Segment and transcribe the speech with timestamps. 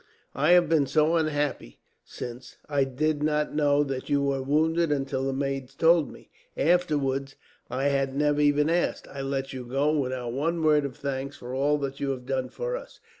[0.33, 2.57] "I have been so unhappy, since.
[2.67, 7.35] I did not know that you were wounded until the maids told me, afterwards.
[7.69, 9.07] I had never even asked.
[9.09, 12.49] I let you go, without one word of thanks for all that you have done
[12.49, 12.99] for us.